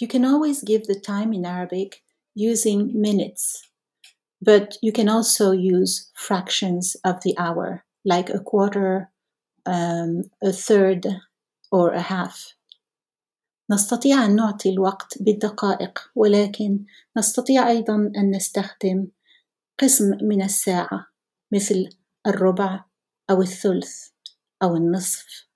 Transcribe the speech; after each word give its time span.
You 0.00 0.08
can 0.08 0.24
always 0.24 0.62
give 0.62 0.86
the 0.86 0.98
time 0.98 1.32
in 1.32 1.44
Arabic 1.46 2.02
using 2.34 3.00
minutes, 3.00 3.70
but 4.42 4.76
you 4.82 4.92
can 4.92 5.08
also 5.08 5.52
use 5.52 6.10
fractions 6.14 6.96
of 7.04 7.22
the 7.22 7.34
hour, 7.38 7.84
like 8.04 8.28
a 8.28 8.40
quarter, 8.40 9.10
um, 9.66 10.24
a 10.42 10.52
third, 10.52 11.06
or 11.70 11.92
a 11.92 12.00
half. 12.00 12.54
نستطيع 13.70 14.24
أن 14.24 14.36
نعطي 14.36 14.70
الوقت 14.70 15.22
بالدقائق 15.22 16.10
ولكن 16.14 16.84
نستطيع 17.16 17.68
أيضا 17.68 17.94
أن 18.16 18.30
نستخدم 18.30 19.08
قسم 19.78 20.18
من 20.22 20.42
الساعة 20.42 21.06
مثل 21.52 21.88
الربع 22.26 22.84
أو 23.30 23.42
الثلث 23.42 24.08
أو 24.62 24.76
النصف. 24.76 25.46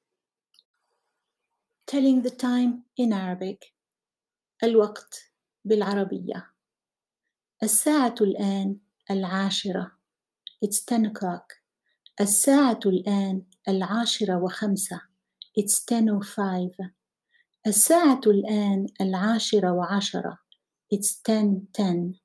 Telling 1.86 2.22
the 2.22 2.30
time 2.30 2.84
in 2.96 3.12
Arabic 3.12 3.74
الوقت 4.63 5.31
بالعربية. 5.65 6.53
الساعة 7.63 8.15
الآن 8.21 8.77
العاشرة. 9.11 9.91
It's 10.65 10.85
10 10.85 11.07
o'clock. 11.07 11.63
الساعة 12.21 12.79
الآن 12.85 13.43
العاشرة 13.67 14.37
وخمسة. 14.37 15.01
It's 15.59 15.83
10.05 15.91 16.91
الساعة 17.67 18.21
الآن 18.27 18.87
العاشرة 19.01 19.71
وعشرة. 19.71 20.39
It's 20.95 21.11
10.10 21.11 22.19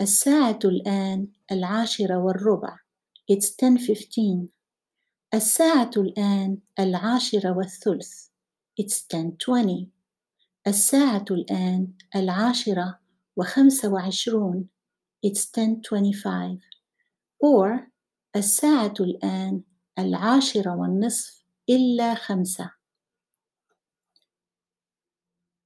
الساعة 0.00 0.58
الآن 0.64 1.28
العاشرة 1.52 2.18
والربع. 2.18 2.78
It's 3.32 3.46
10.15 3.46 4.48
الساعة 5.34 5.90
الآن 5.96 6.58
العاشرة 6.78 7.56
والثلث. 7.56 8.28
It's 8.80 9.06
10.20 9.14 10.01
الساعة 10.67 11.25
الآن 11.31 11.93
العاشرة 12.15 12.99
وخمسة 13.35 13.93
وعشرون 13.93 14.69
It's 15.25 15.45
10.25 15.45 16.59
or 17.39 17.91
الساعة 18.35 18.93
الآن 18.99 19.63
العاشرة 19.99 20.75
والنصف 20.75 21.43
إلا 21.69 22.15
خمسة 22.15 22.71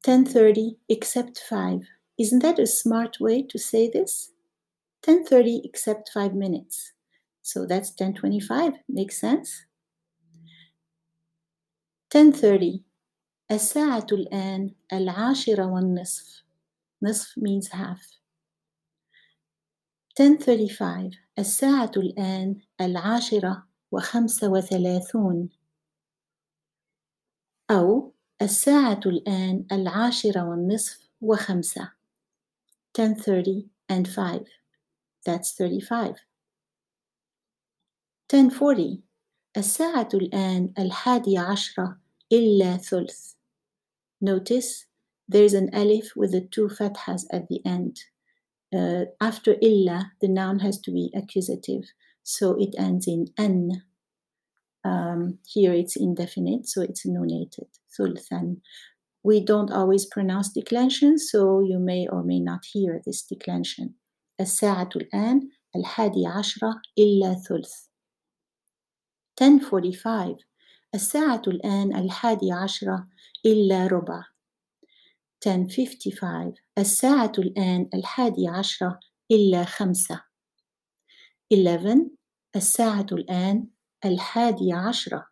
10.30 0.08 0.76
except 0.90 1.38
5 1.50 1.88
Isn't 2.18 2.44
that 2.44 2.60
a 2.60 2.68
smart 2.68 3.20
way 3.20 3.42
to 3.44 3.58
say 3.58 3.90
this? 3.90 4.32
10.30 5.02 5.62
except 5.64 6.10
5 6.14 6.36
minutes. 6.36 6.94
So 7.42 7.66
that's 7.66 7.92
10.25. 7.92 8.74
Makes 8.88 9.20
sense? 9.20 9.66
10.30 12.14 12.84
الساعة 13.51 14.07
الآن 14.13 14.75
العاشرة 14.93 15.67
والنصف. 15.67 16.45
نصف 17.03 17.39
means 17.39 17.69
half. 17.69 18.21
10.35 20.21 21.17
الساعة 21.39 21.91
الآن 21.97 22.61
العاشرة 22.81 23.67
وخمسة 23.93 24.49
وثلاثون. 24.49 25.49
أو 27.71 28.15
الساعة 28.43 29.01
الآن 29.07 29.67
العاشرة 29.73 30.49
والنصف 30.49 31.11
وخمسة. 31.21 31.93
10.30 32.99 33.71
and 33.93 34.09
5. 34.09 34.45
That's 35.25 35.55
35. 35.59 36.15
10.40 38.29 38.99
الساعة 39.57 40.09
الآن 40.15 40.73
الحادية 40.79 41.41
عشرة 41.41 41.99
إلا 42.33 42.77
ثلث. 42.77 43.36
Notice 44.26 44.86
there's 45.28 45.54
an 45.54 45.70
alif 45.74 46.12
with 46.16 46.32
the 46.32 46.42
two 46.42 46.68
fathas 46.68 47.24
at 47.32 47.48
the 47.48 47.62
end. 47.66 47.98
Uh, 48.74 49.06
after 49.20 49.56
illa, 49.62 50.12
the 50.22 50.28
noun 50.28 50.60
has 50.60 50.80
to 50.80 50.92
be 50.92 51.12
accusative, 51.16 51.84
so 52.24 52.56
it 52.60 52.76
ends 52.78 53.08
in 53.08 53.28
an. 53.38 53.84
Um, 54.84 55.40
here 55.48 55.74
it's 55.74 55.96
indefinite, 55.96 56.68
so 56.68 56.82
it's 56.82 57.06
nonated. 57.06 57.68
Thulthan. 57.98 58.62
We 59.24 59.44
don't 59.44 59.72
always 59.72 60.06
pronounce 60.06 60.50
declension, 60.50 61.20
so 61.20 61.60
you 61.62 61.78
may 61.80 62.08
or 62.08 62.24
may 62.24 62.40
not 62.40 62.66
hear 62.74 63.02
this 63.06 63.22
declension. 63.24 63.96
الساعة 64.42 64.90
الآن 64.96 65.50
الحادية 65.76 66.28
عشرة 66.28 66.82
إلا 66.98 67.34
ثلث. 67.34 67.90
10:45 69.38 70.38
الساعة 70.97 71.43
الآن 71.47 71.97
الحادية 71.97 72.55
عشرة 72.55 73.09
إلا 73.47 73.87
ربع. 73.87 74.25
10:55 75.41 76.55
الساعة 76.79 77.33
الآن 77.39 77.89
الحادية 77.95 78.51
عشرة 78.51 79.01
إلا 79.31 79.65
خمسة. 79.65 80.23
11 81.53 82.11
الساعة 82.57 83.07
الآن 83.13 83.69
الحادية 84.05 84.75
عشرة. 84.75 85.27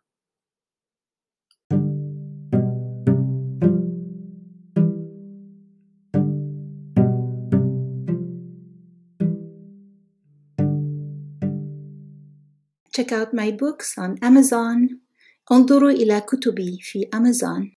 Check 12.97 13.11
out 13.11 13.33
my 13.33 13.51
books 13.51 13.97
on 13.97 14.17
Amazon. 14.21 15.04
انظروا 15.51 15.91
إلى 15.91 16.21
كتبي 16.21 16.79
في 16.81 17.09
أمازون. 17.13 17.71